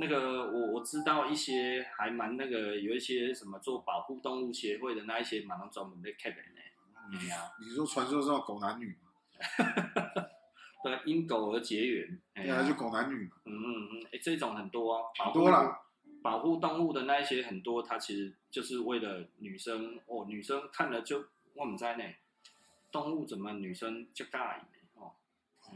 [0.00, 6.60] 那个我我知道一些还蛮那个有一些什么做保护动物协会的那一些蛮专门的 cat 呢。
[7.12, 8.96] 哎呀，你说传说中狗男女
[10.82, 12.18] 对，因狗而结缘。
[12.34, 13.36] 对啊，就狗男女嘛。
[13.44, 15.78] 嗯嗯嗯，哎，这种很多啊，好多啦。
[16.22, 22.16] 保护动物的那一些很多，它其实就是为了女生哦，女生看了就我们在内，
[22.90, 24.62] 动物怎么女生就尬意
[24.94, 25.12] 哦。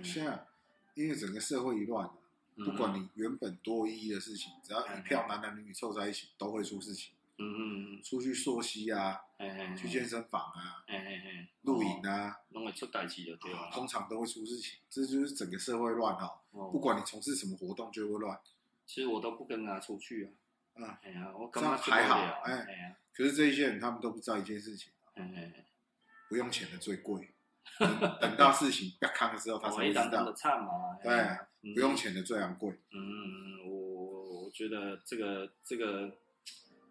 [0.02, 0.46] 现在
[0.94, 2.08] 因为整个社会一乱。
[2.56, 7.12] 不管你原本多一的事情，只要一票男男女女凑在一起，都会出事情。
[7.36, 9.20] 嗯嗯嗯，出去溯溪啊，
[9.76, 10.84] 去健身房啊，
[11.62, 13.70] 露营啊，都会出代志就，对了？
[13.72, 16.70] 通常都会出事情，这就是整个社会乱哦。
[16.70, 18.38] 不管你从事什么活动，就会乱。
[18.86, 20.24] 其实我都不跟他出去
[20.76, 20.84] 啊。
[20.84, 22.20] 啊，哎呀，我这样还好。
[22.44, 24.92] 哎，可是这些人他们都不知道一件事情。
[26.28, 27.30] 不用钱的最贵。
[28.20, 30.34] 等到事情 要扛的时候，他才会知道。
[31.02, 31.12] 对。
[31.72, 32.70] 不用钱的最昂贵。
[32.90, 36.18] 嗯，我我觉得这个这个，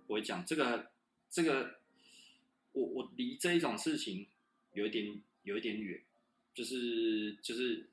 [0.08, 0.90] 我讲这个
[1.30, 1.76] 这个，
[2.72, 4.28] 我我离这一种事情
[4.72, 6.02] 有一点有一点远，
[6.56, 7.88] 就是就是，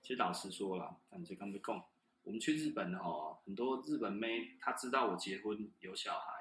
[0.00, 1.82] 其实老实说了，感觉刚被供。
[2.22, 6.32] 我们去日本哦，很多日本妹，她知道我结婚有小孩，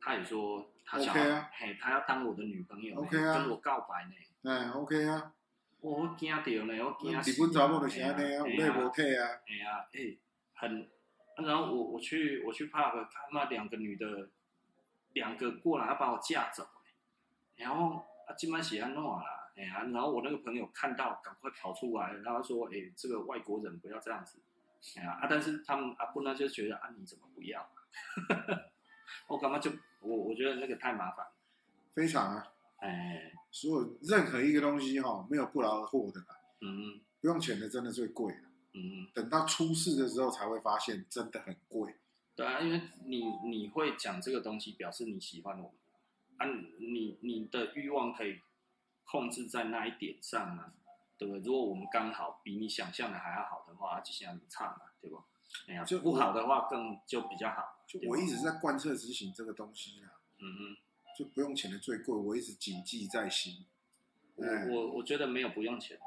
[0.00, 1.12] 她也说她想
[1.50, 4.14] 嘿，她要当我的女朋友跟我告白呢。
[4.44, 5.32] 嗯，OK 啊。
[5.80, 7.30] 我惊到呢，我惊死。
[7.30, 9.28] 日本查某就是安尼啊，有泪无体啊。
[9.46, 10.16] 哎呀，哎，
[10.54, 10.88] 很，
[11.36, 14.28] 然后我我去我去 park 看那两个女的，
[15.12, 16.66] 两个过来要把我架走，
[17.56, 24.38] 然后啊，今晚写安诺啦，哎呀，然后我那个朋友看到，赶快跑出来，然后说，哎，这个外国人不要这样子，
[24.98, 27.66] 哎呀，啊，但是他们阿布呢就觉得啊，你怎么不要？
[29.28, 31.26] 我干嘛就我我觉得那个太麻烦，
[31.94, 32.48] 非常啊。
[32.76, 36.26] 哎，所有任何一个东西哈，没有不劳而获的啦。
[36.60, 38.40] 嗯，不用钱的真的最贵了。
[38.74, 41.94] 嗯，等到出事的时候才会发现真的很贵。
[42.34, 45.72] 对啊，因为你你会讲这个东西，表示你喜欢我们
[46.38, 46.46] 啊，
[46.78, 48.40] 你你的欲望可以
[49.04, 50.74] 控制在那一点上啊，
[51.16, 51.42] 对不对？
[51.42, 55.22] 如果我们刚好比你想象的还要好的话，就像你唱嘛，对不？
[55.68, 57.84] 哎呀，就不好的话更就比较好。
[57.86, 60.18] 就我一直在贯彻执行这个东西啊。
[60.40, 60.76] 嗯嗯。
[61.16, 63.64] 就不用钱的最贵，我一直谨记在心。
[64.36, 66.02] 我我我觉得没有不用钱的，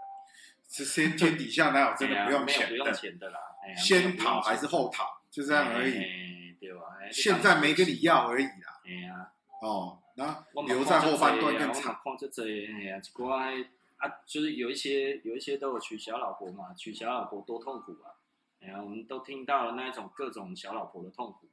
[0.70, 2.70] 是先天底下哪有真的不用钱的？
[2.70, 3.40] 不用钱的啦，
[3.78, 6.82] 先讨还是后讨，就这样而已，对吧？
[7.12, 8.82] 现在没跟你要而已啦。
[8.86, 9.32] 哎呀，
[9.62, 11.96] 哦，那留在后半段更惨。
[12.04, 13.54] 况就这哎呀，乖
[13.98, 18.12] 啊，就是有一些有一些都有娶小老婆嘛，娶小老婆多痛苦啊！
[18.60, 21.48] 哎呀，我们都听到了那种各种小老婆的痛苦。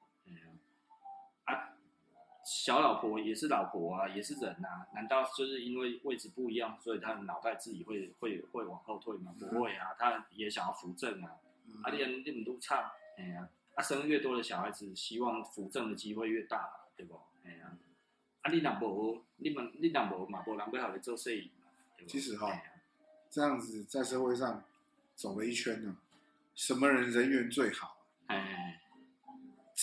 [2.44, 9.34] 小老婆也是老婆啊，也是人呐、啊，难道就是因为位置不一样，所以他的脑袋自己会会会往后退吗？
[9.38, 11.30] 不会啊，他也想要扶正啊。
[11.66, 17.18] 嗯、啊，你你们都差，哎呀，啊，生越多的小孩子，希望扶正的机会越大，对不？
[17.44, 17.72] 哎呀，
[18.42, 21.50] 啊，你若无，你们你若无嘛，无人要好来做生意。
[22.06, 22.52] 其实哈，
[23.30, 24.62] 这样子在社会上
[25.14, 25.96] 走了一圈呢，
[26.54, 27.96] 什么人人缘最好？
[28.26, 28.73] 哎。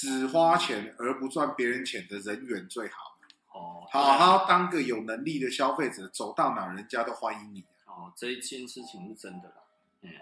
[0.02, 3.20] 只花钱而不赚别人钱的人缘最好。
[3.54, 7.64] 哦，好好当个有能力的消费者，走到哪人家都欢迎你。
[7.86, 9.56] 哦，这一件事情是真的啦。
[10.02, 10.22] 哎呀，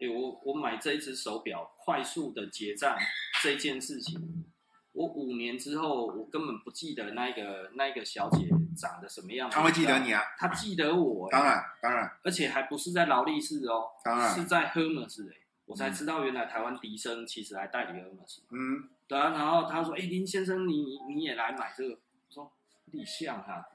[0.00, 2.96] 哎，我我买这一只手表，快速的结账
[3.42, 4.44] 这件事情，
[4.92, 9.50] 我五年之后，我根本不记得那个那个小姐长得什么样。
[9.50, 10.22] 她会记得你啊？
[10.38, 11.28] 她记得我。
[11.28, 12.08] 当然，当然。
[12.22, 15.34] 而且还不是在劳力士哦，当然，是在 Hermes 哎，
[15.64, 18.38] 我才知道原来台湾迪生其实还代理 Hermes。
[18.50, 18.90] 嗯。
[19.08, 21.94] 对啊，然后他说：“哎，林先生，你你也来买这个？”
[22.28, 22.52] 我说
[22.92, 23.66] ：“立项哈。”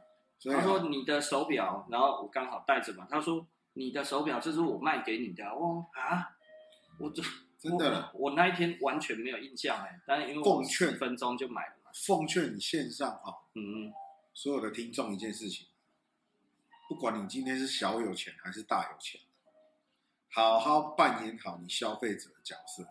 [0.46, 6.38] 他说：“你的手表，然后我刚好带着嘛。”他说：“你的手表，这是我卖给你的。”我啊，
[7.00, 7.24] 我这
[7.58, 11.90] 真的，我那一天完全没有印象哎，但是因为奉劝分钟就买了嘛。
[12.06, 13.94] 奉劝你线上哈，嗯嗯，
[14.34, 15.66] 所有的听众一件事情，
[16.90, 19.20] 不管你今天是小有钱还是大有钱，
[20.30, 22.86] 好好扮演好你消费者的角色，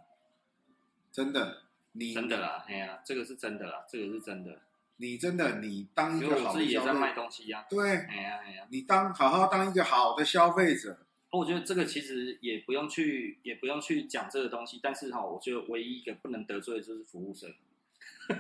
[1.13, 1.65] 真的。
[1.93, 4.61] 你真的啦，哎呀，这个是真的啦，这个是真的。
[4.97, 7.67] 你真的，你当一个好的消费者，我自己也在卖东西呀。
[7.69, 10.99] 对，哎呀哎呀，你当好好当一个好的消费者。
[11.31, 14.79] 我觉得这个其实也不用去，也不用去讲这个东西。
[14.83, 17.53] 但是哈，我觉得唯一一个不能得罪的就是服务生。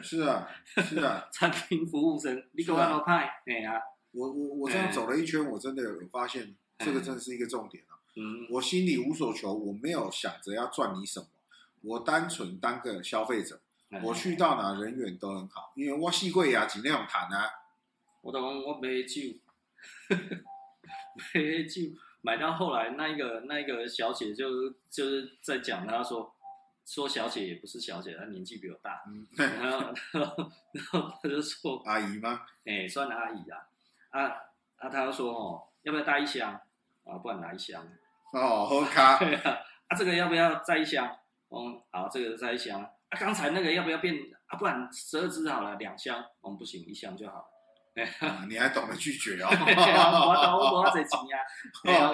[0.02, 3.81] 是啊，是啊， 餐厅服务生，你给我老派，哎呀，
[4.12, 7.98] 我我我这样走了一圈，我真的有发现，这个真是一个重点啊。
[8.14, 11.26] 嗯，我心里无所求，我没有想着要赚你什么。
[11.82, 13.61] 我单纯当个消费者，
[14.02, 17.50] 我去到哪人缘都很好，因为我四季也真那样谈啊。
[18.23, 19.20] 我都讲我没酒，
[21.34, 21.82] 没酒
[22.20, 26.32] 买到后来，那一个那一个小姐就就是在讲，她说
[26.87, 29.02] 说小姐也不是小姐，她年纪比我大。
[29.08, 32.43] 嗯，然后然后然后她就说 阿姨吗？
[32.64, 33.67] 哎、欸，算阿姨啊。
[34.11, 34.23] 啊
[34.76, 36.52] 啊，她就说哦，要不要带一箱？
[37.05, 37.84] 啊，不然拿一箱。
[38.32, 39.17] 哦，喝咖。
[39.88, 41.19] 啊，这个要不要再一箱？
[41.54, 42.82] 嗯，好，这个再一箱。
[42.82, 42.90] 啊，
[43.20, 44.14] 刚才那个要不要变？
[44.46, 46.25] 啊，不然十二支好了，两箱。
[46.40, 47.34] 我、嗯、们不行，一箱就好。
[47.34, 47.46] 了、
[48.26, 49.49] 啊，你还懂得拒绝哦？
[49.50, 51.38] 我懂，我这急呀。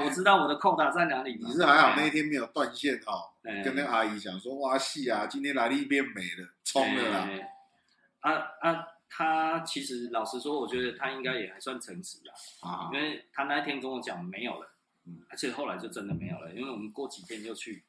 [0.05, 1.39] 我知道我的扣打在哪里。
[1.41, 3.31] 你是还好那一天没有断线哦。
[3.65, 7.29] 跟那个阿姨讲说，哇，是啊，今天来历变美了，冲了啦。
[8.21, 12.35] 啊啊，他其实老实说，我觉得他应该也还算诚实啦。
[12.69, 14.69] 啊，因为他那一天跟我讲没有了，
[15.07, 17.85] 嗯，而且后来就真的没有了，因为我们过几天就去，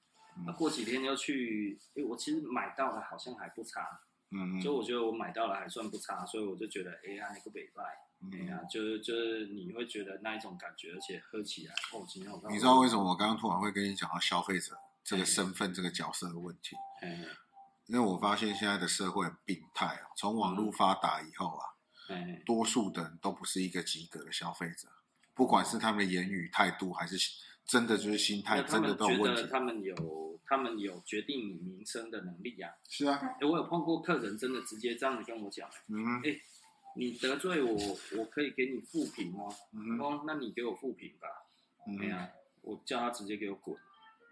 [0.58, 4.02] 过几天又去，哎，我其实买到了好像还不差。
[4.32, 7.84] 嗯，所以我觉得我买到了还算不差，所以我就觉得，哎呀，那个北拜，
[8.32, 16.76] 哎呀，就是就是你会觉得那一种感觉，而且喝起来，哦，今天我你知道为什么我刚刚突然会跟你讲到消费者这个身份、这个角色的问题？
[17.02, 17.26] 嗯，
[17.88, 21.66] 因为我发现现在的社会很病态啊，从网络发达以后啊，
[22.10, 24.88] 嗯，多数的人都不是一个及格的消费者，
[25.34, 27.18] 不管是他们的言语态度，还是
[27.70, 29.48] 真的就是心态，真的都有问题。
[29.50, 29.96] 他们有。
[30.52, 32.74] 他们有决定你名声的能力啊！
[32.88, 36.36] 是啊，哎，我有碰过客人，真的直接这样子跟我讲，嗯，哎，
[36.96, 37.78] 你得罪我，
[38.18, 41.28] 我可以给你复评哦，嗯，哦，那你给我复评吧，
[41.86, 42.30] 嗯，呀啊，
[42.64, 43.78] 我叫他直接给我滚，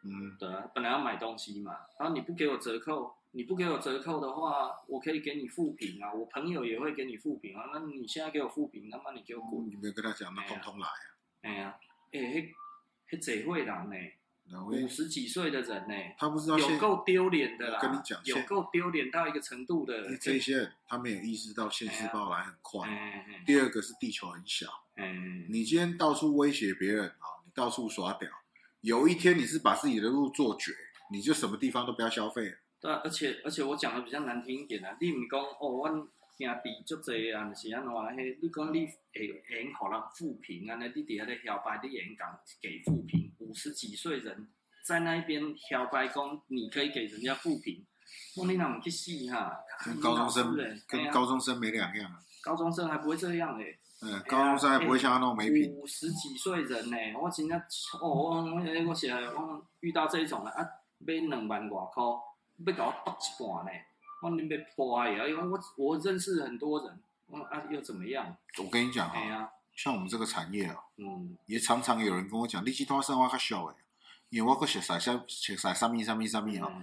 [0.06, 10.98] 嗯，对啊，本来要买东西嘛，然后你不给我折扣，你不给我折扣的话，我可以给你复评啊，我朋友也会给你复评啊，那你现在给我复评，那么你给我滚，你没有跟他讲，那通通来啊，
[11.44, 11.78] 哎呀，
[12.12, 12.20] 哎，
[13.10, 13.96] 嘿，嘿，贼会人呢。
[14.66, 17.82] 五十几岁的人呢，他不知道有够丢脸的啦。
[17.82, 20.16] 跟你讲，有够丢脸到一个程度的。
[20.18, 22.88] 这些人他没有意识到现世报来很快。
[23.46, 24.68] 第二个是地球很小。
[25.50, 28.30] 你今天到处威胁别人啊，你到处耍屌，
[28.80, 30.72] 有一天你是把自己的路做绝，
[31.12, 32.58] 你就什么地方都不要消费了。
[32.80, 37.92] 对啊，而且而且我讲的比较难听一点啊，你唔讲哦，我兄弟足济啊，是安怎？
[38.16, 40.76] 嘿，你讲你会会互人扶贫啊？
[40.80, 43.34] 那你底下咧摇摆，你演讲给扶贫。
[43.40, 44.48] 五十几岁人
[44.86, 45.42] 在那边
[45.72, 47.84] 摇摆讲，你可以给人家扶贫，
[48.36, 49.58] 我你哪么去戏哈？
[49.84, 50.56] 跟高中生
[50.88, 52.20] 跟高中生没两样啊。
[52.44, 53.80] 高中生还不会这样诶。
[54.04, 55.72] 嗯，高中生还不会像他那么没品。
[55.72, 57.60] 五十几岁人呢，我今天
[58.00, 60.64] 哦，我我写我遇到这种的啊，
[61.00, 63.72] 买两万外块，要给我剁一半呢，
[64.30, 65.08] 我你别破啊！
[65.10, 68.36] 因为我我认识很多人，我啊又怎么样？
[68.58, 69.50] 我跟你讲啊。
[69.76, 73.76] 像我们这个产业啊，嗯，也常常有人跟我讲，你去拖生活较少诶，
[74.30, 76.74] 因为我个熟悉些熟悉什么什么什么啊，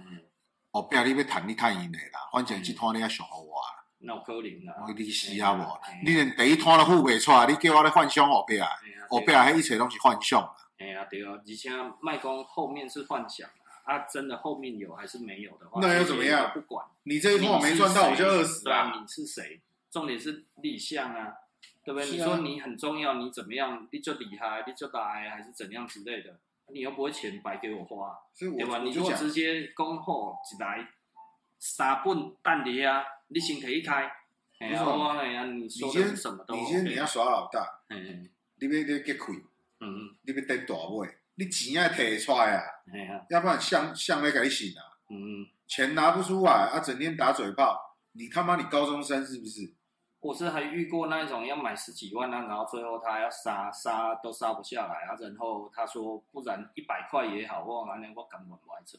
[0.71, 8.69] 后壁你要谈你谈赢的啦，反正这摊你也上好我啦，那可能啦，我你死啊无，你连第一摊都付不出来，你叫我来幻想后壁啊，
[9.09, 10.41] 后壁还一切拢是幻想。
[10.77, 11.69] 哎呀对啊，而且
[12.01, 13.64] 卖讲后面是幻想啊，
[14.11, 16.51] 真的后面有还是没有的话，那又怎么样？
[16.53, 18.93] 不管，你这一摊我没赚到，我就饿死了。
[18.99, 19.61] 你是谁？
[19.91, 21.33] 重点是立项啊。
[21.83, 22.09] 对不对？
[22.09, 23.87] 你说你很重要，你怎么样？
[23.91, 26.39] 你就厉害，你就大，还是怎样之类的？
[26.73, 28.79] 你又不会钱白给我花，对吧？
[28.79, 30.89] 你如果直接供货一来
[31.59, 34.11] 三本蛋碟啊，你先可以开。
[34.57, 36.55] 哎呀，你说的什么都？
[36.55, 39.35] 你先你要耍老大，嗯，你要你结亏，
[39.79, 42.63] 嗯，你要等大尾，你钱要提出来啊，
[43.29, 49.73] 要不然像像那个你行啊，嗯，钱拿不出来啊，整天打嘴炮，你他妈你高中生是不是？
[50.21, 58.97] 我是还遇过那种要买十几万啊，然后最后他要杀杀都杀不下来啊，然后他说不然一百块也好，我反正我根本不爱走。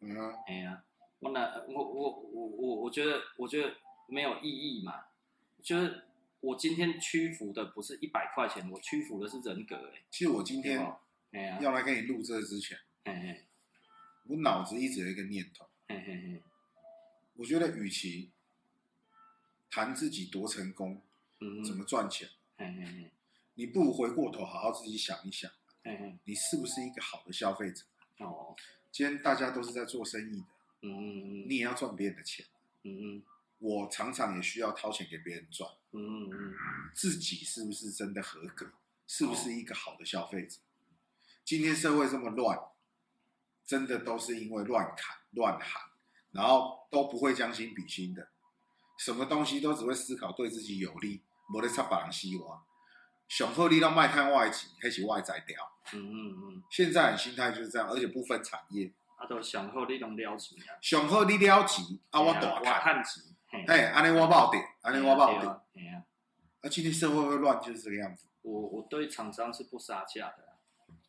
[0.00, 0.82] 嗯，哎呀，
[1.20, 3.72] 我那我我我我我觉得我觉得
[4.08, 5.04] 没有意义嘛，
[5.62, 6.04] 就是
[6.40, 10.02] 我今天屈服的不是一百块钱，我屈服的是人格哎、欸。
[10.10, 10.84] 其实我今天
[11.60, 13.46] 要来跟你录这之前，嘿嘿，
[14.24, 16.42] 我脑子一直有一个念头，嘿嘿嘿，
[17.34, 18.32] 我觉得与其。
[19.70, 21.02] 谈自己多成功，
[21.40, 22.26] 嗯，怎么赚钱？
[22.56, 23.12] 嘿嘿嘿，
[23.52, 25.48] 你不如回过头好好自己想一想，
[25.84, 27.84] 嘿嘿，你是不是一个好的消费者？
[28.16, 28.56] 哦，
[28.90, 30.46] 今天大家都是在做生意的，
[30.80, 32.46] 嗯嗯嗯，你也要赚别人的钱，
[32.82, 33.22] 嗯嗯，
[33.58, 36.54] 我常常也需要掏钱给别人赚，嗯嗯嗯，
[36.94, 38.72] 自己是不是真的合格？
[39.06, 40.58] 是不是一个好的消费者？
[41.48, 42.58] 今天社会这么乱，
[43.64, 45.80] 真的都是因为乱砍乱喊，
[46.30, 48.28] 然后都不会将心比心的。
[48.98, 52.62] 什么东西都只会思考对自己有利，没得插把人希望。
[53.28, 55.56] 上好你都卖看外企，还是外在掉。
[55.94, 56.62] 嗯嗯嗯。
[56.70, 58.92] 现在心态就是这样，而且不分产业。
[59.16, 60.76] 啊，都雄厚力拢了钱啊。
[60.82, 63.02] 上好你了钱，啊我大看。
[63.66, 65.48] 嘿，安尼我爆点，安尼我爆点。
[65.76, 66.04] 哎呀，
[66.60, 68.26] 啊，今天社会会乱就是这个样子。
[68.42, 70.47] 我我对厂商是不杀价的，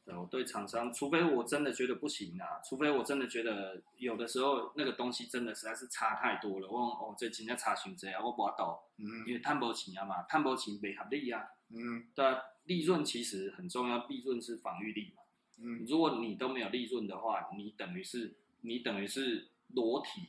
[0.10, 15.22] 对，我对厂商，除非我真的觉得不行啊，除非我真的觉得有的时候那个东西真的实在是差太多了，我哦这今天差成这样，我不懂，嗯，因为摊薄钱啊嘛，摊薄钱没合理啊，嗯，对啊，利润其实很重要，利润是防御力嘛，
[15.60, 20.24] 嗯，如果你都没有利润的话，你等于是你等于是裸体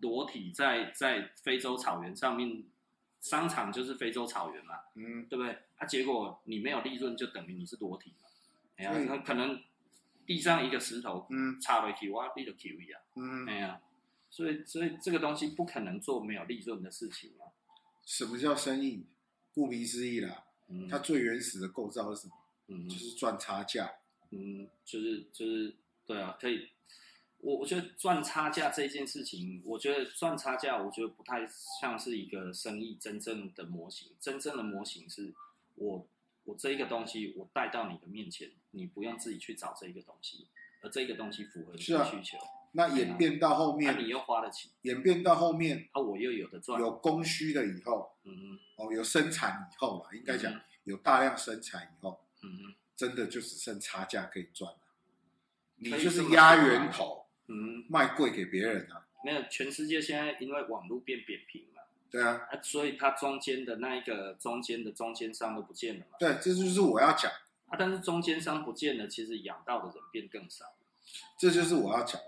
[0.00, 2.62] 裸体在在非洲草原上面，
[3.20, 5.58] 商场就是非洲草原嘛，嗯，对不对？
[5.78, 8.27] 啊，结果你没有利润，就等于你是裸体嘛。
[8.78, 9.60] 哎呀，那可能
[10.24, 13.80] 地上一个石头，嗯，插回去，哇，你就 Q 一样，嗯，哎呀，
[14.30, 17.50] 所以所以这个东西不可能做没有利润的事情啊。
[18.06, 19.04] 什么叫生意？
[19.52, 22.34] 顾名思义啦，嗯，它最原始的构造是什么？
[22.68, 23.90] 嗯，就是赚差价，
[24.30, 25.74] 嗯，就是就是
[26.06, 26.68] 对啊，可以。
[27.40, 31.46] 我我觉得赚差价这件事情，我觉得赚差价，我觉得不太
[31.80, 34.12] 像是一个生意真正的模型。
[34.20, 35.34] 真正的模型是
[35.74, 36.06] 我。
[36.48, 40.48] 我这一个东西，我带到你的面前，你不用自己去找这一个东西，
[40.80, 42.38] 而这个东西符合你的需求。
[42.38, 44.70] 啊、那演变到后面，啊、你又花得起。
[44.82, 46.80] 演变到后面，啊，我又有的赚。
[46.80, 54.80] 有供需了以后，嗯嗯，哦，有生产以后了，应该讲、嗯、有大量生产以后，嗯嗯，真的就只剩差价可以赚了。
[55.76, 59.06] 你就是压源头，嗯，卖贵给别人啊。
[59.22, 61.66] 没有，全世界现在因为网络变扁平。
[62.10, 66.16] 对啊，啊，所以它中间的那一个中间的中间商都不见了嘛？
[66.18, 67.30] 对，这就是我要讲
[67.68, 67.76] 啊。
[67.78, 70.64] 但是中间商不见了，其实养到的人变更少。
[71.38, 72.26] 这就是我要讲的。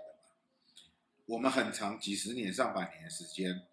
[1.25, 3.65] 我们很长几十年、上百年的时间，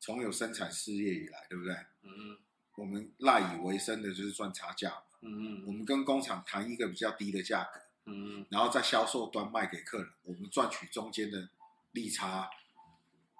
[0.00, 1.74] 从有生产事业以来，对不对？
[2.02, 2.38] 嗯嗯。
[2.76, 5.02] 我们赖以为生的就是赚差价嘛。
[5.20, 5.64] 嗯嗯。
[5.66, 7.80] 我们跟工厂谈一个比较低的价格。
[8.06, 8.46] 嗯嗯。
[8.50, 11.48] 然后在销售端卖给客人，我们赚取中间的
[11.92, 12.50] 利差。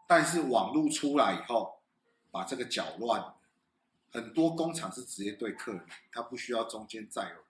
[0.07, 1.81] 但是网络出来以后，
[2.35, 3.33] 把这个搅乱，
[4.11, 7.45] 很多工厂是直接对客人，他不需要中间再有人，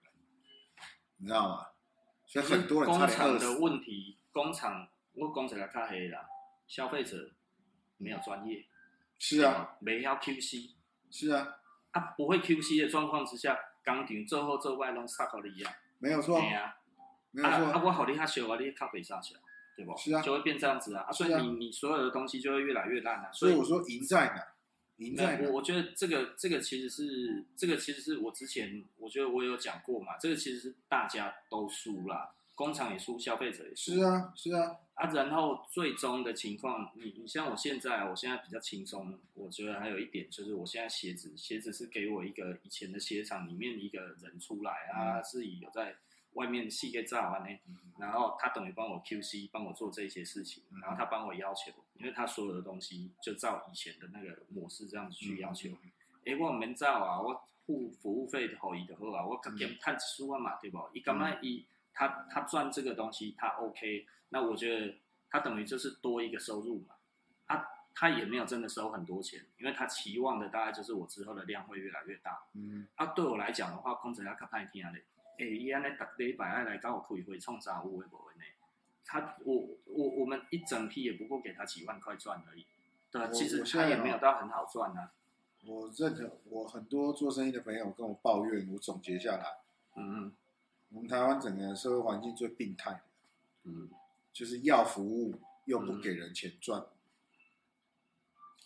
[1.17, 1.65] 你知道吗？
[2.27, 6.29] 所以很多人工厂的问题，工厂我工厂来看黑了，
[6.67, 7.31] 消费者
[7.97, 8.63] 没有专业，
[9.17, 10.75] 是啊，没要 QC，
[11.09, 11.57] 是啊，
[11.89, 16.77] 啊不会 QC 的状况之下，工厂做好做坏拢杀好你一样，没有错，啊，
[17.31, 19.39] 没有错，啊我好厉害修啊，你靠北上去了，
[19.75, 19.97] 对不？
[19.97, 24.54] 是啊，就会变这样子啊，啊所以你你所有的东西就会越来越烂啊，所以我说赢在哪？
[24.97, 33.93] 我我觉得这个这个其实是这个其实是我之前我觉得我有讲过嘛，这个其实是大家都输啦，工厂也输，消费者也输。
[33.93, 34.77] 是啊，是啊。
[34.93, 39.19] 啊，然后最终的情况，你你像我现在，我现在比较轻松。
[39.33, 45.95] 我觉得还有一点就是，我现在鞋子鞋子是给我一个以前的鞋厂里面一个人出来啊，是以有在。
[46.35, 47.59] 外面细个照啊，呢，
[47.97, 55.69] 然后他等于帮我 QC，帮我做这些事情，然后他帮我要求，因为他所有的东西就照以前的那个模式这样子去要求。
[56.25, 60.77] 哎、嗯，我免照啊，我付服务费的好一的好啊，我给他探数万嘛，对不？
[60.93, 64.97] 一刚刚一他他赚这个东西他 OK，那我觉得
[65.29, 66.95] 他等于就是多一个收入嘛。
[67.47, 72.43] 他他也没有真的收很多钱，因为他期望的大概就是我之后的量会越来越大。
[72.55, 75.05] 嗯，啊，对我来讲的话，空子要看半天嘞。
[75.37, 78.43] 哎，伊安尼逐礼拜爱来跟我开会创啥有诶无诶呢？
[79.03, 82.65] 他我我我们一整批也不过给他几万块赚而已，
[83.11, 83.29] 对啊？
[83.31, 85.11] 其实他也没有到很好赚啊。
[85.63, 89.45] 我认可，我很多做生意的朋友跟我抱怨，我总结下来，
[89.95, 90.35] 嗯嗯，
[90.89, 93.01] 我们台湾整个社会环境最病态，
[93.63, 93.89] 嗯，
[94.31, 96.87] 就是要服务又不给人钱赚，嗯、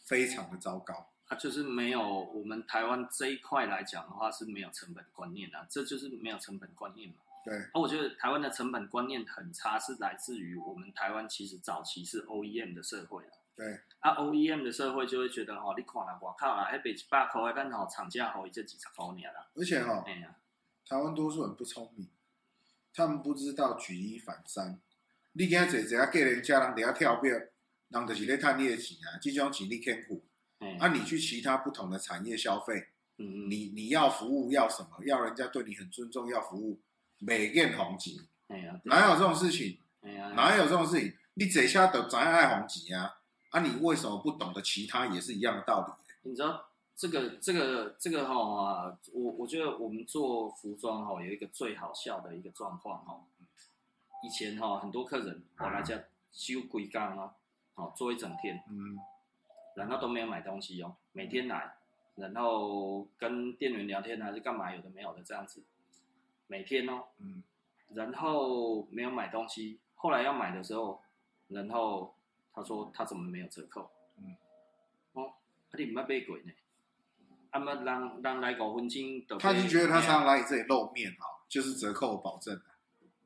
[0.06, 1.10] 非常的糟糕。
[1.30, 2.02] 他就是没有
[2.34, 7.16] 我们台湾这一块来讲的话是没有成本观念啊，这就是没有成本观念嘛。
[7.46, 7.70] 对。
[7.72, 13.32] 那我觉得台湾的成本观念很差，是来自于我们台湾其实早期是 OEM 的社会啊。
[13.56, 13.80] 对。
[14.00, 19.52] 啊，OEM 的社会就会觉得哈，你看了我靠啊，还卖一百块，但好厂家好，这几十块年了。
[19.54, 20.36] 而且哈，哎呀，
[20.88, 22.10] 台湾多数人不聪明，
[22.92, 24.82] 他们不知道举一反三。
[25.34, 27.30] 你今仔坐坐啊，给人家人底下跳票，
[27.90, 30.24] 人就是咧赚你的钱啊，这种钱你肯付。
[30.60, 32.88] 嗯、啊，你去其他不同的产业消费，
[33.18, 34.90] 嗯，你你要服务要什么？
[35.06, 36.80] 要人家对你很尊重，要服务，
[37.20, 39.80] 每件红旗，哎呀，哪有这种事情？
[40.02, 41.14] 哎呀，哪有这种事情？
[41.36, 43.20] 你这下都怎样爱红旗啊？
[43.52, 45.94] 啊，你为什么不懂得其他也是一样的道理？
[46.30, 53.22] 你知道这个这个这个哈、哦，我我觉得我们做服装哈、哦，有一个最好笑的一个状况哈，
[54.24, 55.98] 以前哈、哦、很多客人我来家
[56.34, 57.32] 修龟缸啊，
[57.76, 58.98] 好做一整天，嗯。
[59.80, 61.74] 然后都没有买东西哦，每天来，
[62.16, 65.64] 然后跟店员聊天还是干嘛，有的没有的这样子，
[66.48, 67.42] 每天哦，嗯，
[67.94, 71.02] 然后没有买东西，后来要买的时候，
[71.48, 72.14] 然后
[72.54, 73.90] 他说他怎么没有折扣？
[74.18, 74.36] 嗯，
[75.14, 75.32] 哦，
[75.72, 76.52] 他你不要被鬼呢？
[77.52, 82.62] 他们让让来五分钟，他就觉得他常常来你这里露面哈，就是折扣保证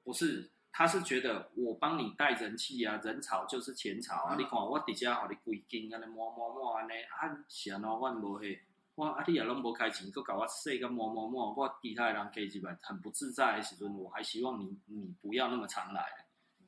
[0.03, 4.35] 不是，他是觉得我帮你带人气啊，人潮就是钱潮啊。
[4.35, 8.59] 嗯、你看我底下好你规金啊，你摸摸摸安尼，啊，是安怎我无去，
[8.95, 16.03] 我啊你也拢无开钱，阁搞我说个摸摸摸，我其他的人开几百，很不自在的时阵，我还希望你你不要那么常来。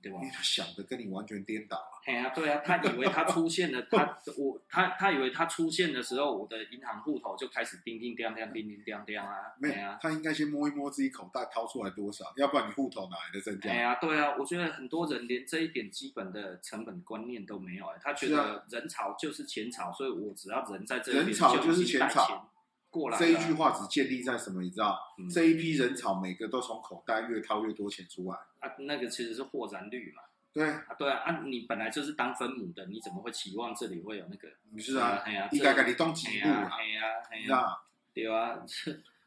[0.06, 0.20] 对吧？
[0.22, 1.98] 因为他想的跟你完全颠倒啊！
[2.06, 9.36] 哎呀，对啊，他以为他出现了，他我他他以为他出现的时候，我的银行户头就开始叮叮当当、叮叮当当啊！
[9.58, 13.72] 没有啊，他应该先摸一摸自己口袋，掏出来多少，要不然你户头哪来的增加？
[13.72, 22.52] 哎呀，对啊，我觉得很多人连这一点基本的成本观念都没有，他觉得人潮就是钱潮，所以我只要人在这里，人潮就是钱潮。
[23.18, 24.62] 这一句话只建立在什么？
[24.62, 30.22] 你知道，嗯、这一批人潮每个都从口袋越掏越多钱出来啊，那个其实是豁然率嘛。
[30.54, 34.48] 对啊，对啊，啊，你本来就是当分母的，你怎么会期望这里会有那个？
[34.72, 37.78] 不是啊，哎呀，你该给你动积木啊，哎呀，哎呀，
[38.14, 38.58] 对啊，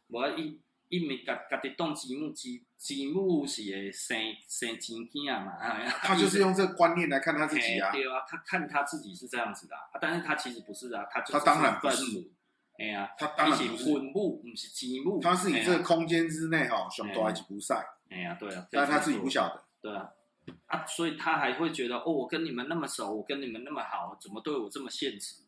[0.08, 0.58] 我一
[0.88, 5.52] 一没家家己动积木，积积木是会生生钱囝嘛，
[6.02, 12.24] 他就是用这个观念来看他自己啊，对啊，他看他自己是这样子的，啊，但是他其实不是啊，他他当然分母。
[12.78, 15.20] 哎呀，他当然不是分母，不是积木。
[15.20, 17.84] 他是你这个空间之内哈，想多还是不赛？
[18.08, 19.64] 哎呀，对啊，但是他自己不晓得。
[19.82, 20.08] 对啊，
[20.66, 25.42] 啊，所以他还会觉得哦，我跟你们那么熟，我跟你们那么好，怎么对我这么现实？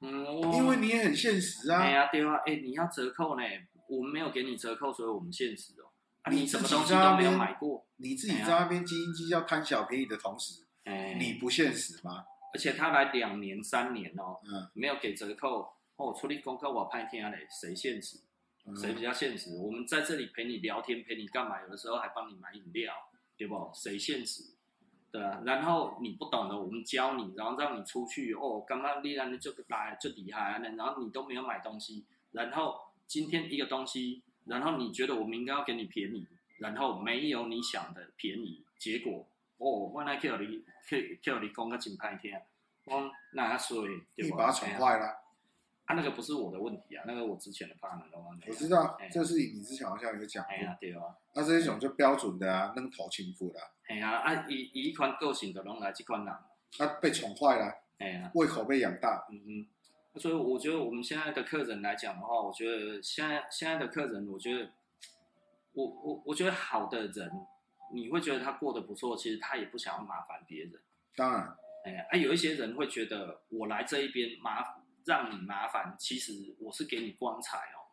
[0.00, 1.80] 嗯，因为你也很现实啊。
[1.80, 3.42] 哎呀，对啊，哎，你要折扣呢，
[3.88, 5.88] 我们没有给你折扣，所以我们现实哦。
[6.20, 10.66] 啊，你什么东西都没有买过，你自己在那边斤斤计较贪小便宜的同时，
[11.18, 12.26] 你不现实吗？
[12.52, 15.75] 而且他来两年三年哦，嗯，没有给折扣。
[15.96, 18.18] 哦，处理功课我拍天嘞，谁现实？
[18.76, 19.50] 谁比较现实？
[19.50, 21.62] 嗯、我们在这里陪你聊天，陪你干嘛？
[21.62, 22.92] 有的时候还帮你买饮料，
[23.36, 23.70] 对不？
[23.72, 24.42] 谁现实？
[25.10, 25.40] 对啊。
[25.46, 28.34] 然后你不懂的，我们教你，然后让你出去。
[28.34, 32.04] 哦，刚刚丽兰就来就厉害啊，然后你都没有买东西。
[32.32, 36.26] 然后今天一个东西，然后你觉得我们应该要给你便宜，
[36.58, 38.64] 然后没有你想的便宜。
[38.78, 39.26] 结果
[39.56, 40.62] 哦，我来叫你
[41.22, 42.44] 叫你讲个真拍天，
[42.84, 45.25] 我那所以你把他宠坏了。
[45.86, 48.46] 啊，那个不是我的问题啊，那个我之前的 partner 的问题。
[48.48, 50.52] 我知道，这是你之前好像有讲过。
[50.52, 51.02] 哎呀，对啊。
[51.34, 53.60] 那这一种就标准的啊，扔头轻浮的。
[53.88, 56.34] 哎呀，啊，以以一款个性的拢来这款人。
[56.76, 57.72] 他被宠坏了。
[57.98, 58.30] 哎呀。
[58.34, 59.26] 胃口被养大。
[59.30, 59.66] 嗯嗯。
[60.18, 64.70] 所以我觉得我们现在的客人来讲的话，我觉得现在现在的客人，我觉得，
[65.72, 67.30] 我我我觉得好的人，
[67.94, 70.72] 你会觉得他过得不错，其实他也不想要麻烦别人。
[71.14, 71.56] 当然。
[71.84, 74.74] 哎呀，啊，有一些人会觉得我来这一边麻烦。
[75.06, 77.86] 让你麻烦，其实我是给你光彩哦。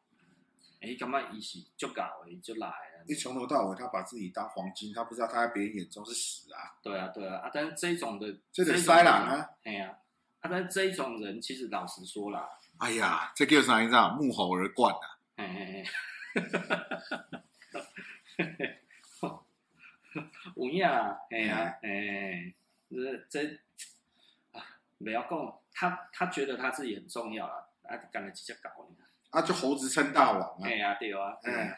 [0.81, 3.05] 哎，干嘛一起就搞哎就来了？
[3.07, 6.75] 你从头到尾他把自己当黄金，他不知道他在别人眼中是屎啊。
[6.81, 7.51] 对啊，对啊，啊！
[7.53, 9.49] 但是这种的，这得塞狼啊。
[9.63, 9.97] 哎呀，
[10.41, 10.49] 啊！
[10.49, 12.49] 但是这种人其实老实说啦，
[12.79, 14.09] 哎呀，这叫啥意思啊？
[14.09, 15.07] 沐猴而冠啊！
[15.35, 15.83] 哎哎
[16.33, 16.77] 哎，哈哈
[17.09, 17.39] 哈哈
[19.21, 19.45] 哈！
[20.57, 22.53] 有影啊，哎呀，哎，
[22.89, 23.59] 这这
[24.51, 24.61] 啊，
[24.99, 25.62] 不要讲。
[25.73, 28.95] 他他觉得他自己很重要啊，啊，干了几下搞你
[29.31, 31.75] 啊，就猴子称大王啊，哎呀，对啊，哎，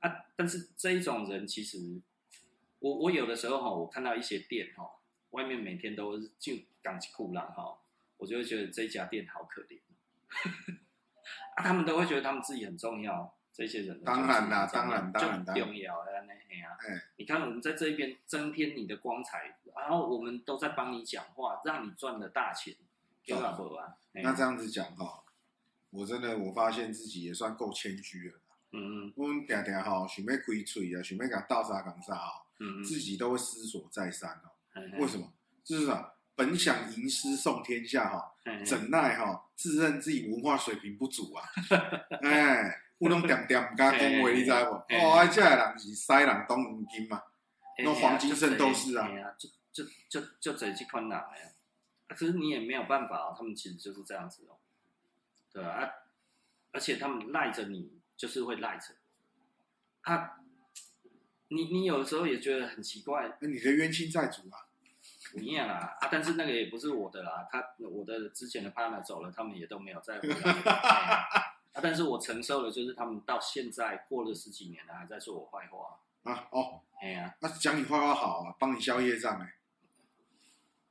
[0.08, 2.00] 啊，但是这一种人其实，
[2.78, 4.90] 我我有的时候哈，我看到一些店哈，
[5.30, 7.78] 外面每天都是就钢筋裤浪哈，
[8.16, 9.80] 我就会觉得这家店好可怜，
[11.56, 13.36] 啊，他们都会觉得他们自己很重要。
[13.54, 16.74] 这些人当然啦，当然当然重要的那嘿啊，
[17.22, 22.74] 你看我们在这一边增添你的光彩，然后我们都在帮你讲话，让你赚了大钱，
[23.24, 23.56] 对吧？
[24.10, 25.22] 那这样子讲哈，
[25.90, 28.40] 我真的我发现自己也算够谦虚了。
[28.72, 34.50] 嗯嗯，我们嗲嗲哈，想要开嘴啊，想要讲道啥讲啥啊，嗯自己都会思索再三哦。
[34.98, 35.32] 为什么？
[35.62, 38.34] 就是啊，本想吟诗送天下哈，
[38.66, 41.48] 怎奈哈自认自己文化水平不足啊，
[42.20, 42.80] 哎。
[43.02, 44.74] 不能点点唔敢恭维，你知不？
[44.94, 47.20] 哦，啊，这人是西人当黄金嘛，
[47.82, 51.26] 那黄金圣斗士啊，就就就就这几款人呀。
[52.06, 54.60] 可是你也没有办法啊，他们其实就是这样子哦。
[55.52, 55.90] 对啊，
[56.70, 58.94] 而且他们赖着你，就是会赖着。
[60.02, 60.38] 啊，
[61.48, 64.70] 你你有的时候也觉得很奇怪，那你的冤亲债主啊？
[65.32, 71.51] 不一样啊，啊，但是那个也不是我的啦，他我的之前的 partner 走了，他们也都没有再回来。
[71.72, 71.80] 啊！
[71.82, 75.98] 但是我承受的就是他们到现在过了十几年了，还在说我坏话
[76.30, 76.46] 啊！
[76.50, 79.54] 哦，哎呀，那讲你坏话好啊，帮你消业障哎。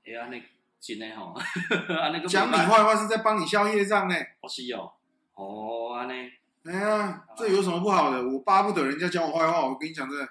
[0.05, 0.43] 哎呀，那
[0.79, 1.33] 真的吼，
[1.93, 4.15] 啊那个讲你坏话是在帮你消业障呢。
[4.41, 4.91] 哦是哦，
[5.35, 6.31] 哦安尼。
[6.63, 8.27] 哎呀，这有什么不好的？
[8.27, 9.67] 我巴不得人家讲我坏话。
[9.67, 10.27] 我跟你讲真的，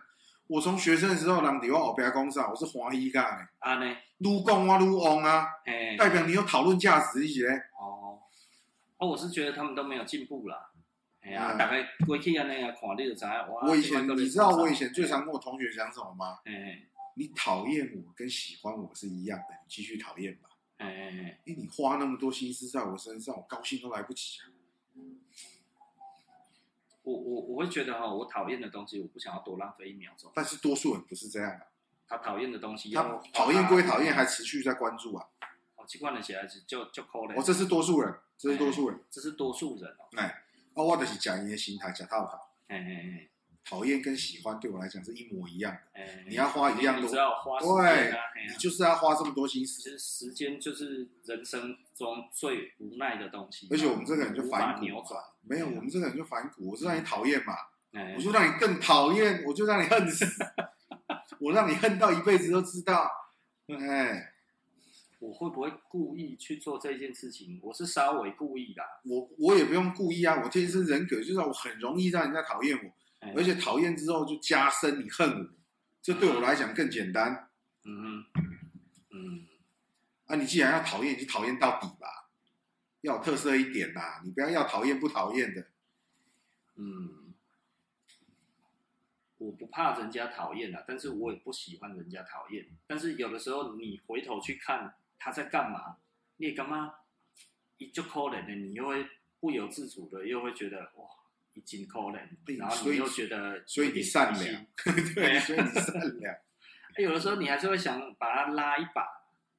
[0.48, 3.48] 我从学生的时候，人对我后边讲啥，我是欢喜噶呢。
[3.60, 5.46] 安尼，愈讲我愈旺啊，
[5.96, 7.46] 代表你有讨论价值一些。
[7.80, 7.99] 哦。
[9.00, 10.70] 哦，我是觉得他们都没有进步啦，
[11.22, 13.48] 哎哎呀，大概过去安尼啊，看你就知道。
[13.62, 16.40] 我以前你知道我以前最常跟我同学讲什么吗？
[16.44, 20.50] 哎，你讨厌我跟喜欢我是一样的，你继续讨厌吧。
[20.76, 24.48] 哎哎哎，因为你花那么多心思在我身上，我高兴都来不及啊。
[27.02, 30.30] 我我我会觉得哈，我讨厌的东西，我不想要多浪费一秒钟。
[30.34, 31.66] 但是多数人不是这样的，
[32.06, 35.26] 他讨厌的东西，他讨厌归讨厌，还持续在关注啊。
[35.74, 37.34] 好奇怪的小孩子就就抠了。
[37.34, 40.08] 哦，这是多数人，这是多数人，这是多数人哦。
[40.16, 40.42] 哎，
[40.74, 42.54] 哦，我就是讲你的心态，讲套好。
[42.68, 43.26] 哎哎哎。
[43.62, 45.80] 讨厌跟喜欢对我来讲是一模一样的。
[46.26, 48.10] 你要花一样多，对，
[48.48, 49.82] 你就是要花这么多心思。
[49.82, 53.68] 其实时间就是人生中最无奈的东西。
[53.70, 54.86] 而且我们这个人就反骨，
[55.42, 56.70] 没有，我们这个人就反骨。
[56.70, 57.54] 我是让你讨厌嘛，
[58.16, 60.24] 我就让你更讨厌，我就让你恨死，
[61.38, 63.08] 我让你恨到一辈子都知道。
[63.68, 64.32] 哎，
[65.20, 67.60] 我会不会故意去做这件事情？
[67.62, 68.82] 我是稍微故意的。
[69.04, 72.90] 我我也不用故意啊，我天生人格就是我很容易让人家讨厌我。
[73.36, 75.46] 而且讨厌之后就加深你恨我，
[76.00, 77.50] 这对我来讲更简单。
[77.84, 78.24] 嗯
[79.10, 79.46] 嗯，
[80.24, 82.30] 啊，你既然要讨厌，就讨厌到底吧，
[83.02, 85.66] 要有特色一点呐，你不要要讨厌不讨厌的。
[86.76, 87.34] 嗯，
[89.36, 92.66] 我不怕人家讨厌啊，但是我也不喜欢人家讨厌。
[92.86, 95.98] 但是有的时候你回头去看他在干嘛，
[96.38, 96.92] 你也干嘛？
[97.76, 99.06] 一就可怜的，你又会
[99.38, 101.06] 不由自主的又会觉得哇。
[101.54, 102.20] 已经可怜，
[102.56, 104.66] 然后你又觉得， 所以你善良，
[105.16, 106.36] 对，所以你善良。
[106.96, 109.02] 有的时候你还是会想把他拉一把，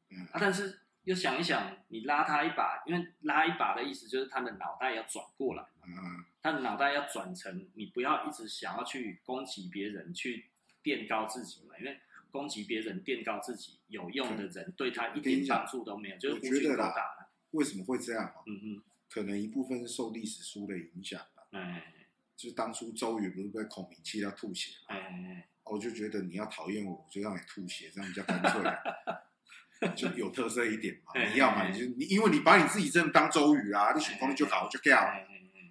[0.09, 10.49] 嗯，啊，但是又想一想，你拉他一把，因为拉一把的意思就是他的脑袋要转过来，嗯，他的脑袋要转成，你不要一直想要去攻击别人，去
[10.81, 11.99] 垫高自己嘛，因为
[12.31, 16.93] 攻击别人、垫高自己有用的人，对他一点帮助都没有，就是我觉得啦，
[17.51, 18.33] 为什么会这样？
[18.47, 21.21] 嗯嗯，可能一部分是受历史书的影响。
[21.51, 21.83] 哎，
[22.37, 24.95] 就是当初周瑜不是被孔明气到吐血嘛？
[24.95, 31.21] 哎，我就觉得你要讨厌我，我就让你吐血，这样比较干脆， 就有特色一点嘛。
[31.31, 34.99] 你要嘛，你就你，因为你把你自己真的当周瑜啊，你选功力就搞，就掉。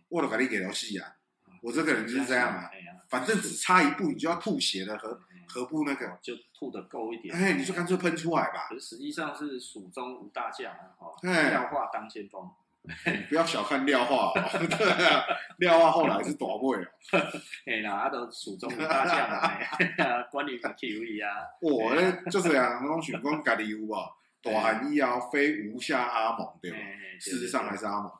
[0.08, 1.16] 我都把你给到戏啊，
[1.62, 2.68] 我这个人就是这样嘛。
[3.08, 5.20] 反正只差一步，你就要吐血的，何
[5.52, 6.18] 何不那个？
[6.22, 7.34] 就吐的够一点。
[7.34, 8.66] 哎，你就干脆喷出来吧。
[8.68, 12.48] 可是实际上是蜀中无大将啊，哈，廖化当先锋。
[13.28, 15.22] 不要小看廖化， 对啊，
[15.58, 16.86] 廖化后来是大尾哦。
[17.66, 21.28] 哎啦，他都蜀中无大将啊，关羽可 Q 一啊。
[21.60, 24.08] 我呢就是啊，那种选公家的有啊，
[24.42, 26.78] 大汉以后非吴下阿蒙对吧？
[27.20, 28.10] 事实上还是阿蒙。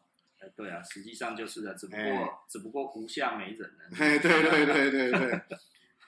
[0.54, 3.96] 对啊，实际上就是的，只不过只不过吴下没人了。
[3.98, 5.40] 哎，对对对对对，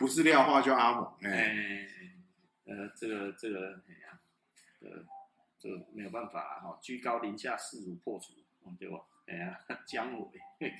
[0.02, 1.14] 不是廖化就阿蒙。
[1.22, 1.86] 哎，
[2.64, 4.20] 呃，这个这个哎呀，
[4.80, 5.06] 呃，
[5.60, 8.32] 这没有办法哈，居高临下，势如破竹。
[8.78, 8.98] 对吧？
[9.26, 10.28] 哎呀，姜尾，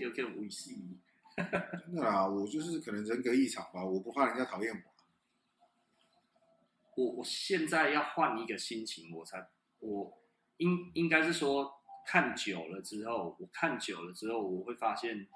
[0.00, 1.00] 叫叫尾细。
[1.37, 4.80] 真的啦，我就是可能人格异常吧，我不怕人家讨厌我。
[6.94, 9.48] 我我现在要换一个心情，我才
[9.80, 10.16] 我
[10.58, 11.72] 应应该是说
[12.06, 15.26] 看久了之后，我看久了之后，我会发现，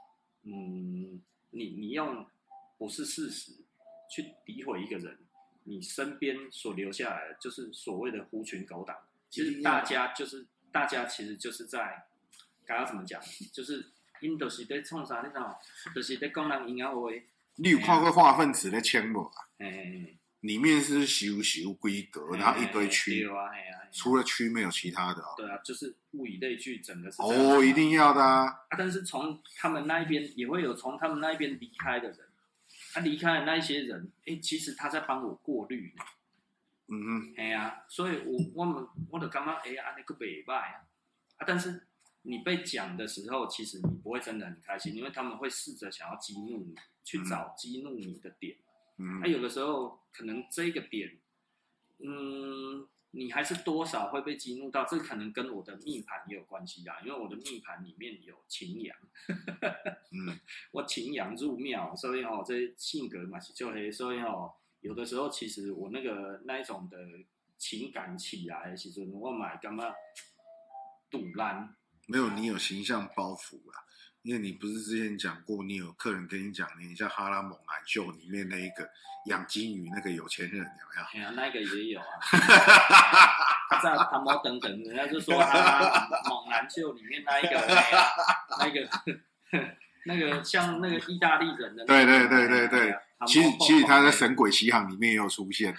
[0.42, 1.20] 嗯，
[1.51, 2.25] 你你用
[2.79, 3.53] 不是事实
[4.11, 5.19] 去诋毁一个人，
[5.64, 8.97] 你身边所留下来的就是所谓的狐群狗党。
[9.31, 12.07] 其实大家就是大家其实就是在。
[12.69, 13.23] 刚刚怎么讲？
[13.53, 15.23] 就是因都是在创啥？
[15.23, 15.57] 你知道？
[15.95, 17.09] 就是在讲人阴阳话。
[17.55, 19.31] 你有看过化粪池的签不？
[19.59, 23.25] 哎，里面是修修规格，然后一堆区。
[23.29, 23.53] 啊，
[23.92, 25.23] 除了区没有其他的。
[25.37, 27.23] 对啊，就是物以类聚，整个是。
[27.23, 28.53] 哦，一定要的啊！
[28.77, 32.19] 但是从他们那一边也会有从他们那一边离开的人，
[32.97, 35.95] 他离开的那一些人，哎，其实他在帮我过滤。
[36.89, 37.35] 嗯哼。
[37.37, 40.89] 哎呀，所以我我们我就感觉哎呀，那个袂歹啊，
[41.37, 41.87] 啊，但是。
[42.29, 48.57] 你被讲的时候，其实你不会真的很开心，因为他们会试着想要激怒你，去找激怒你的点。
[48.99, 51.21] 嗯，那、啊、有的时候可能这个点，
[51.99, 52.85] 嗯，
[53.16, 54.85] 你还是多少会被激怒到。
[54.85, 58.96] 这可能跟我的命盘也有关系啊，因为我的命盘里面有擎羊，
[60.12, 60.38] 嗯，
[60.70, 66.98] 我擎羊入庙，所以哦，这性格嘛是就黑，所以哦，有的时候其实我那个那一种的
[67.57, 69.85] 情感起来其实我买干嘛
[71.11, 71.74] 赌烂。
[72.07, 73.83] 没有，你有形象包袱啊，
[74.27, 78.91] 因为你不是之前讲过，你有客人跟你讲，你像《哈拉猛男秀》里面那一个
[79.27, 81.03] 养金鱼那个有钱人有没有？
[81.15, 82.07] 哎呀，那个也有啊。
[83.81, 85.49] 在《唐毛等等》，人家就说他
[86.29, 87.51] 《猛男秀》里面那一个，
[88.59, 88.89] 那个
[90.07, 91.85] 那个像那个意大利人的。
[91.85, 92.99] 对对对对对。
[93.29, 95.73] 其实其实他在《神鬼奇航》里面也有出现。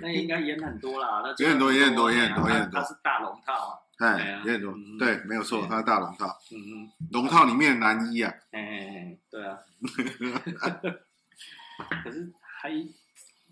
[0.00, 2.80] 那应该演很多啦，那演很多演很多演很多演很多。
[2.80, 3.82] 他是大龙套。
[3.98, 9.58] 哎，有点多，对，没有错，他是大龙套，嗯嗯，龙套里面的男一啊，哎哎哎，对啊，
[12.04, 12.70] 可是还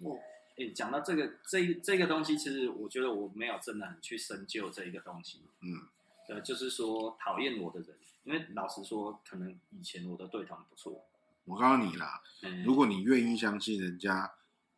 [0.00, 0.16] 我
[0.56, 5.82] 哎，讲到这个这这个东西，其实我觉得我没有真的很去深究这一个东西，嗯，
[6.28, 7.88] 呃，就是说讨厌我的人，
[8.24, 11.04] 因为老实说，可能以前我的对他们不错，
[11.44, 12.22] 我告诉你啦，
[12.64, 14.32] 如果你愿意相信人家。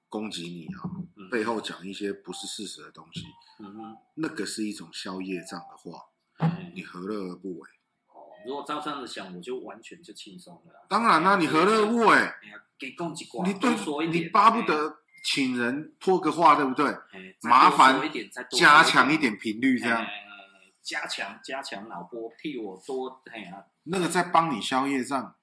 [0.09, 0.89] 攻击你啊、
[1.31, 3.23] 背后讲一些不是事实的东西，
[4.15, 6.07] 那个是一种消业障的话，
[6.39, 7.69] 嗯、你何乐而不为？
[8.09, 10.87] 哦，如果照这样子想，我就完全就轻松了。
[10.89, 12.33] 当然啦、啊，你何乐而不为？
[12.79, 13.71] 给攻击过，你对，
[14.07, 16.87] 你巴不得请人托个话，对不对？
[17.43, 18.01] 麻烦
[18.53, 20.07] 加强一点频率，这样，
[20.81, 25.35] 加强加强脑波，替我多哎呀，那个在帮你消业障，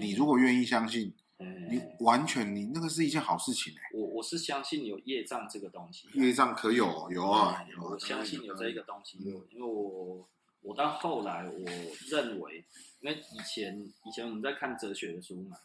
[0.00, 1.14] 你如果愿意相信。
[1.38, 3.90] 你完全，你那个是一件好事情哎。
[3.94, 6.08] 我我是相信有业障这个东西。
[6.14, 7.90] 业障可有有啊，有。
[7.90, 10.28] 我相信有这一个东西，因为我
[10.62, 11.64] 我到后来我
[12.10, 12.64] 认为，
[13.00, 15.56] 因为以前以前我们在看哲学的书嘛，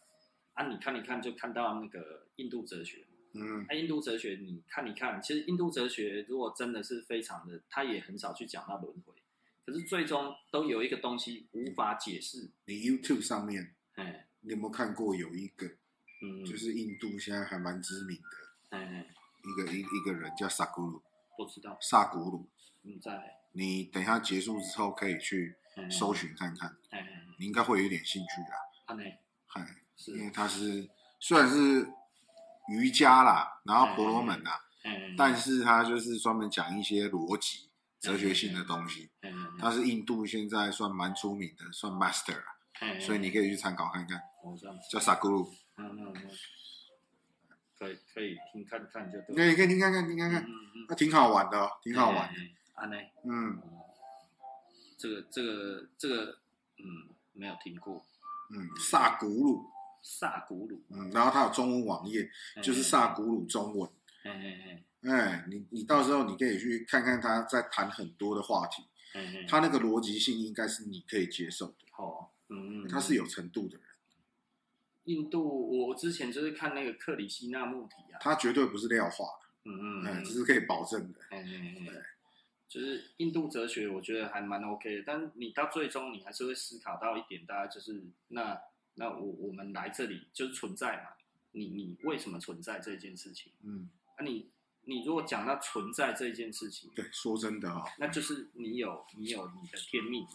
[0.54, 9.14] 啊，你看你看就看到那个印度哲学，嗯，那印度哲学你看你看，其实印度哲学如果真的是非常的，他也很少去讲到轮回，
[9.66, 12.52] 可是最终都有一个东西无法解释。
[12.66, 14.28] 你 YouTube 上面，哎。
[14.44, 15.66] 你有没有看过有一个，
[16.22, 19.06] 嗯，就是印度现在还蛮知名的，嗯，
[19.44, 21.02] 一个一一个人叫萨古鲁，
[21.38, 21.78] 不知道。
[21.82, 22.48] 萨古鲁，
[22.82, 25.56] 你在，你等一下结束之后可以去
[25.90, 27.00] 搜寻看看，嗯，
[27.40, 28.54] 你应该会有点兴趣的，
[28.86, 29.04] 啊，呢，
[29.96, 31.88] 是，因为他是虽然是
[32.68, 42.44] 瑜伽啦，然后婆罗门啦，嗯，但是他就是专门讲一些逻辑、哲学性的东西，嗯，他是印度现在算蛮出名的，算 master
[42.80, 43.00] 啦。
[43.00, 44.22] 所以你可以去参考看看，
[44.90, 46.30] 叫萨古鲁，嗯嗯嗯，
[47.78, 50.46] 可以可以听看看就对，可以可以听看看听看看，
[50.88, 52.40] 那挺好玩的，挺好玩的，
[52.74, 53.62] 啊呢，嗯，
[54.98, 56.38] 这个这个这个，
[56.78, 58.06] 嗯，没有听过，
[58.52, 59.66] 嗯，萨古鲁，
[60.02, 62.30] 萨古鲁，嗯，然后它有中文网页，
[62.62, 63.90] 就是萨古鲁中文，
[64.24, 68.84] 哎哎哎，你你到时候你可以去看看他在谈很多的话题，
[69.48, 72.33] 他那个逻辑性应该是你可以接受的，好。
[72.54, 73.86] 嗯，他是有程度的人。
[75.06, 79.26] 印度，我之前就是看那个克里希那穆提啊，他绝对不是廖化，
[79.66, 81.20] 嗯嗯，这是可以保证的。
[81.32, 81.96] 嗯嗯对，
[82.70, 85.04] 就是印度哲学，我觉得还蛮 OK 的。
[85.06, 88.58] 但你到最终，你还是会思考到一点，大家就是那
[88.94, 91.10] 那我我们来这里就是存在嘛？
[91.52, 93.52] 你你为什么存在这件事情？
[93.64, 94.50] 嗯，那、啊、你
[94.86, 100.26] 你如果讲到存在这件事情，对，说真的啊、哦，那就是你有你有你的天命。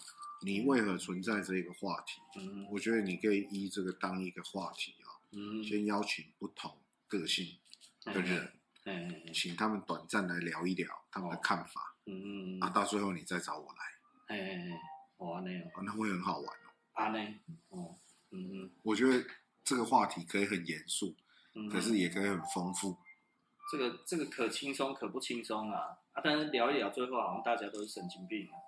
[0.40, 2.20] 你为何存在这个话题？
[2.36, 7.58] 嗯，我觉得你可以依这个当一个话题啊，嗯，先邀请不同个性
[8.04, 8.52] 的人，
[8.84, 14.80] 嗯，请他们短暂来聊一聊他们的看法，嗯嗯，啊，到最后你再找我来，哎哎哎，
[15.16, 17.18] 哦那样，那会很好玩哦，啊呢，
[17.70, 17.98] 哦，
[18.30, 19.24] 嗯嗯，我觉得
[19.64, 21.16] 这个话题可以很严肃，
[21.68, 22.96] 可是也可以很丰富，
[23.70, 28.67] 这个这个可轻松可不轻松啊，啊，但是聊一聊，最后好像大家都是神经病啊。